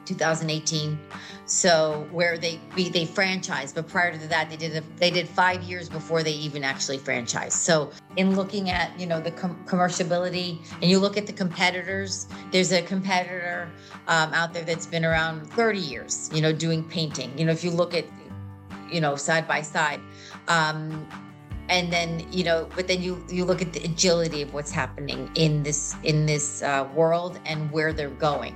[0.05, 0.97] 2018
[1.47, 5.27] so where they be they franchised but prior to that they did a, they did
[5.27, 7.53] five years before they even actually franchised.
[7.53, 12.27] So in looking at you know the com- commerciality and you look at the competitors
[12.51, 13.69] there's a competitor
[14.07, 17.31] um, out there that's been around 30 years you know doing painting.
[17.37, 18.05] You know if you look at
[18.91, 20.01] you know side by side
[20.49, 21.07] Um,
[21.69, 25.29] and then you know but then you you look at the agility of what's happening
[25.35, 28.55] in this in this uh, world and where they're going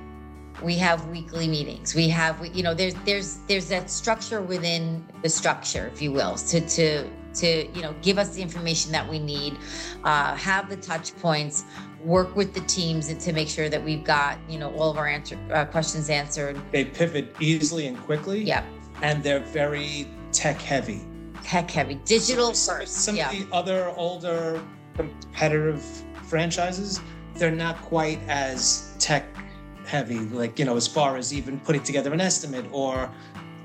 [0.62, 5.06] we have weekly meetings we have we, you know there's there's there's that structure within
[5.24, 9.08] the structure if you will to to to you know give us the information that
[9.10, 9.58] we need
[10.04, 11.64] uh, have the touch points
[12.04, 15.08] work with the teams to make sure that we've got you know all of our
[15.08, 18.44] answer uh, questions answered They pivot easily and quickly.
[18.44, 18.64] yeah
[19.02, 21.02] And they're very tech heavy.
[21.44, 24.62] Tech heavy digital first Some yeah of the other older
[24.96, 25.84] competitive
[26.24, 27.02] franchises,
[27.36, 29.26] they're not quite as tech
[29.86, 33.10] heavy, like, you know, as far as even putting together an estimate or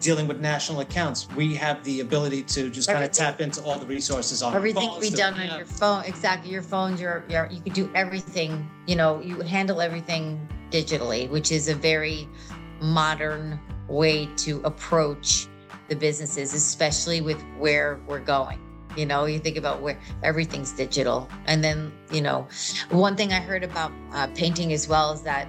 [0.01, 1.29] dealing with national accounts.
[1.37, 4.89] We have the ability to just kind of tap into all the resources on everything
[4.89, 5.57] phones can be done on have.
[5.57, 9.81] your phone exactly your phone your, your you could do everything you know you handle
[9.81, 12.29] everything digitally which is a very
[12.81, 13.59] modern
[13.89, 15.49] way to approach
[15.89, 18.59] the businesses especially with where we're going
[18.97, 22.47] you know you think about where everything's digital and then you know
[22.91, 25.47] one thing i heard about uh, painting as well is that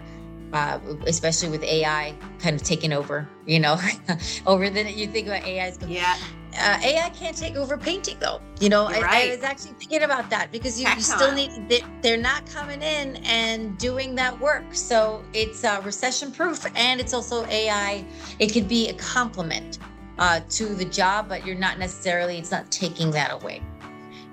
[0.53, 3.77] uh, especially with ai kind of taking over you know
[4.45, 6.15] over the you think about ai is Yeah.
[6.57, 8.39] uh, AI can't take over painting though.
[8.59, 9.29] You know, I, right.
[9.31, 12.81] I was actually thinking about that because you, you still need, they, they're not coming
[12.81, 14.63] in and doing that work.
[14.73, 18.03] So it's uh, recession proof and it's also AI.
[18.39, 19.77] It could be a complement
[20.19, 23.61] uh, to the job, but you're not necessarily, it's not taking that away.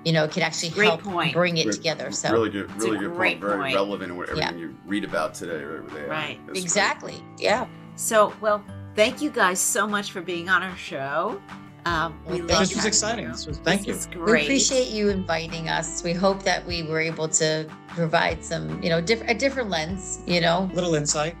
[0.03, 1.33] You know, it could actually Great help point.
[1.33, 2.11] bring it Re- together.
[2.11, 3.53] So, really good, really good great point.
[3.59, 4.51] Very relevant in what Yeah.
[4.53, 5.63] you read about today.
[5.63, 6.37] Right, with Right.
[6.45, 6.63] That's great.
[6.63, 7.23] exactly.
[7.39, 7.65] Yeah.
[7.95, 8.63] So, well,
[8.95, 11.41] thank you guys so much for being on our show.
[11.87, 13.25] Um, we Well, love This was having exciting.
[13.25, 13.31] you.
[13.31, 14.23] This was, thank This you.
[14.23, 16.03] is We appreciate you inviting us.
[16.03, 20.19] We hope that we were able to provide some, you know, diff- a different lens,
[20.27, 21.35] you know, Little insight.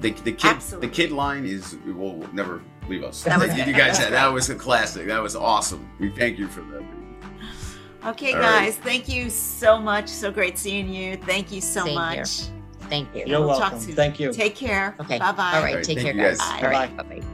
[0.00, 0.88] The, the kid Absolutely.
[0.88, 3.22] the kid line is we will never leave us.
[3.24, 5.06] That was you guys That's had, that was a classic.
[5.06, 5.88] That was awesome.
[5.98, 6.82] We thank you for that.
[8.06, 8.84] Okay, All guys, right.
[8.84, 10.08] thank you so much.
[10.08, 11.16] So great seeing you.
[11.16, 12.16] Thank you so Same much.
[12.16, 12.24] here.
[12.88, 13.24] thank you.
[13.26, 13.78] You're We'll welcome.
[13.80, 14.32] Thank you.
[14.32, 14.94] Take care.
[15.00, 15.18] Okay.
[15.18, 15.52] Bye bye.
[15.54, 15.70] All right.
[15.70, 16.38] All right, Take thank care, guys.
[16.38, 16.62] guys.
[16.62, 16.96] All right.
[16.96, 17.18] Bye-bye.
[17.18, 17.26] Bye bye.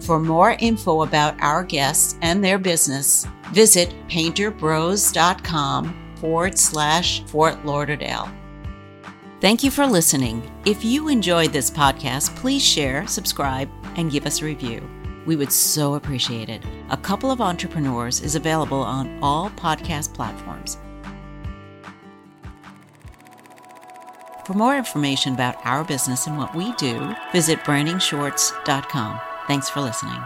[0.00, 8.30] For more info about our guests and their business, visit painterbros.com forward slash Fort Lauderdale.
[9.40, 10.42] Thank you for listening.
[10.66, 14.86] If you enjoyed this podcast, please share, subscribe, and give us a review.
[15.24, 16.62] We would so appreciate it.
[16.90, 20.76] A Couple of Entrepreneurs is available on all podcast platforms.
[24.44, 29.20] For more information about our business and what we do, visit brandingshorts.com.
[29.46, 30.22] Thanks for listening.